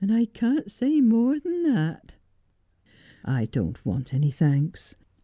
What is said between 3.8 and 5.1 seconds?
want any thanks.